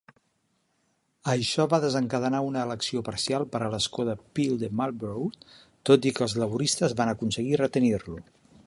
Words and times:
Això 1.33 1.67
va 1.73 1.79
desencadenar 1.83 2.39
una 2.47 2.63
elecció 2.69 3.03
parcial 3.11 3.45
per 3.53 3.61
a 3.67 3.69
l'escó 3.75 4.07
de 4.09 4.17
Peel 4.39 4.59
de 4.65 4.71
Marlborough, 4.81 5.39
tot 5.91 6.11
i 6.13 6.17
que 6.19 6.29
els 6.29 6.37
laboristes 6.45 6.99
van 7.05 7.15
aconseguir 7.17 7.63
retenir-lo. 7.67 8.23